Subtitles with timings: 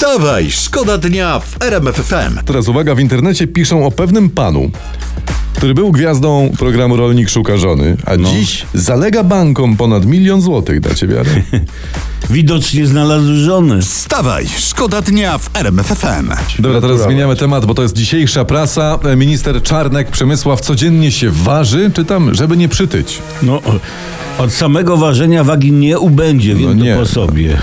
[0.00, 2.44] Wstawaj, szkoda dnia w RMF FM.
[2.44, 4.70] Teraz uwaga, w internecie piszą o pewnym panu,
[5.56, 10.80] który był gwiazdą programu Rolnik Szuka Żony, a dziś zalega bankom ponad milion złotych.
[10.80, 11.30] Dacie wiarę?
[12.30, 13.82] Widocznie znalazł żonę.
[13.82, 16.30] Wstawaj, szkoda dnia w RMF FM.
[16.58, 18.98] Dobra, teraz zmieniamy temat, bo to jest dzisiejsza prasa.
[19.04, 23.18] E, Minister Czarnek Przemysław codziennie się waży, czytam, żeby nie przytyć.
[23.42, 23.60] No,
[24.38, 26.94] od samego ważenia wagi nie ubędzie, wiem No nie.
[26.94, 27.58] to po sobie.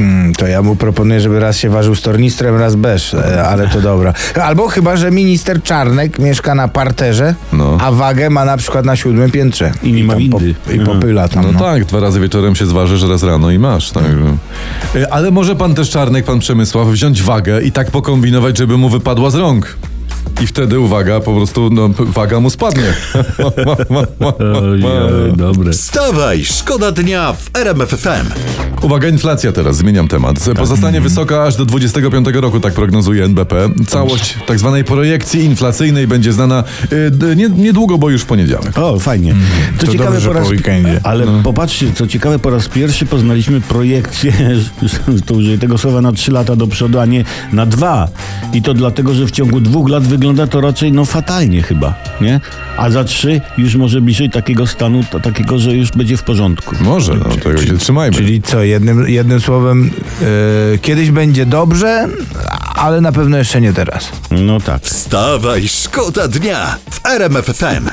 [0.00, 3.68] Mm, to ja mu proponuję, żeby raz się ważył z tornistrem, raz bez, e, ale
[3.68, 4.12] to dobra.
[4.42, 7.78] Albo chyba, że minister Czarnek mieszka na parterze, No.
[7.80, 9.72] a wagę ma na przykład na siódmym piętrze.
[9.82, 10.54] I nie ma windy.
[10.66, 11.42] Po, I popyla tam.
[11.44, 13.90] No, No, tak, dwa razy wieczorem się zważysz, raz rano i masz.
[13.90, 14.04] Tak.
[14.96, 18.88] E, Ale może pan też Czarnek, pan Przemysław, wziąć wagę i tak pokombinować, żeby mu
[18.88, 19.76] wypadła z rąk.
[20.42, 22.84] I wtedy, uwaga, po prostu no, waga mu spadnie.
[24.62, 25.72] Ojej, dobre.
[25.72, 28.26] Wstawaj, szkoda dnia w RMF FM.
[28.82, 30.36] Uwaga, inflacja teraz, zmieniam temat.
[30.56, 33.68] Pozostanie wysoka aż do 25 roku, tak prognozuje NBP.
[33.86, 38.78] Całość tak zwanej projekcji inflacyjnej będzie znana y, nie, niedługo, bo już w poniedziałek.
[38.78, 39.34] O, fajnie.
[39.78, 41.00] To dobrze po weekendzie.
[41.02, 44.32] Ale popatrzcie, co ciekawe, po raz pierwszy poznaliśmy projekcję,
[45.26, 48.08] to użyję tego słowa, na trzy lata do przodu, a nie na dwa.
[48.52, 52.40] I to dlatego, że w ciągu dwóch lat wygląda to raczej no fatalnie chyba, nie?
[52.76, 56.76] A za trzy już może bliżej takiego stanu, to, takiego, że już będzie w porządku.
[56.80, 58.16] Może, no, tego się trzymajmy.
[58.16, 59.90] Czyli co, jednym, jednym słowem,
[60.74, 62.08] e, kiedyś będzie dobrze,
[62.74, 64.08] ale na pewno jeszcze nie teraz.
[64.30, 64.82] No tak.
[64.82, 67.88] Wstawaj, szkoda dnia w RMF FM.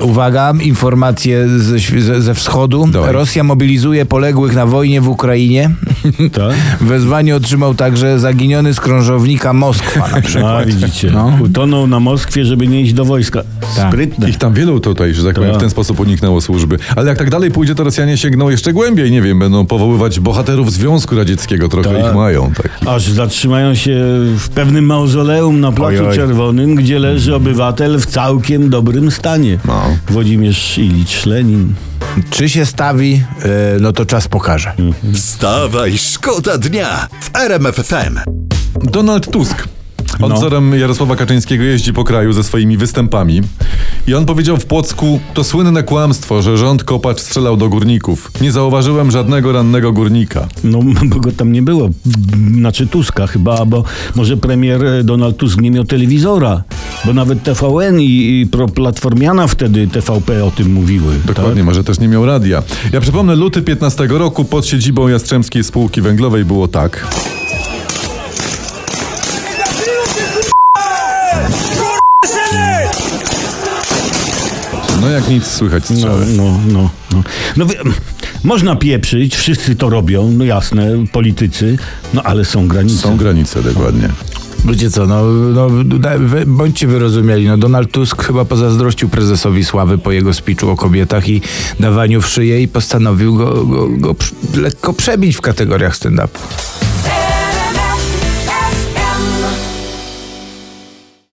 [0.00, 2.86] Uwaga, informacje ze, ze, ze wschodu.
[2.92, 3.12] Dawaj.
[3.12, 5.70] Rosja mobilizuje poległych na wojnie w Ukrainie.
[6.32, 6.54] tak?
[6.80, 10.62] Wezwanie otrzymał także zaginiony z krążownika Moskwa na przykład.
[10.62, 11.38] A widzicie, No.
[11.44, 13.42] utonął na Moskwie, żeby nie iść do wojska.
[13.76, 13.88] Tak.
[13.88, 14.30] Sprytne.
[14.30, 16.78] Ich tam wielu tutaj, że tak powiem, w ten sposób uniknęło służby.
[16.96, 19.10] Ale jak tak dalej pójdzie, to Rosjanie sięgną jeszcze głębiej.
[19.10, 21.68] Nie wiem, będą powoływać bohaterów Związku Radzieckiego.
[21.68, 22.06] Trochę Tak.
[22.06, 22.52] ich mają.
[22.56, 22.78] Tak.
[22.86, 23.94] Aż zatrzymają się
[24.38, 26.16] w pewnym mauzoleum na Placu Ojoj.
[26.16, 29.58] Czerwonym, gdzie leży obywatel w całkiem dobrym stanie.
[29.64, 29.82] No.
[30.08, 31.74] Włodzimierz Ilicz Lenin.
[32.30, 33.48] Czy się stawi, e,
[33.80, 34.72] no to czas pokaże.
[35.14, 38.18] Wstawaj, szkoda dnia w RMF FM.
[38.82, 39.68] Donald Tusk.
[40.22, 40.36] Pod No.
[40.36, 43.40] wzorem Jarosława Kaczyńskiego jeździ po kraju ze swoimi występami.
[44.06, 48.30] I on powiedział w Płocku, to słynne kłamstwo, że rząd Kopacz strzelał do górników.
[48.40, 50.48] Nie zauważyłem żadnego rannego górnika.
[50.64, 50.78] No,
[51.10, 51.88] bo go tam nie było.
[52.54, 53.84] Znaczy Tuska chyba, bo
[54.14, 56.62] może premier e, Donald Tusk nie miał telewizora.
[57.04, 61.14] Bo nawet TVN i, i pro Platformiana wtedy TVP o tym mówiły.
[61.24, 62.62] Dokładnie, może też nie miał radia.
[62.92, 67.06] Ja przypomnę, luty 15 roku pod siedzibą Jastrzębskiej Spółki Węglowej było tak.
[75.22, 76.90] Jak nic słychać No, no, no.
[77.12, 77.22] No,
[77.56, 77.74] no wie,
[78.44, 81.78] można pieprzyć, wszyscy to robią, no jasne, politycy,
[82.14, 82.98] no ale są granice.
[82.98, 84.08] Są granice, dokładnie.
[84.64, 85.24] Wiecie co, no,
[85.54, 85.68] no
[86.18, 91.28] wy, bądźcie wyrozumiali, no Donald Tusk chyba pozazdrościł prezesowi Sławy po jego speechu o kobietach
[91.28, 91.40] i
[91.80, 94.14] dawaniu w szyję i postanowił go, go, go
[94.56, 96.38] lekko przebić w kategoriach stand-upu.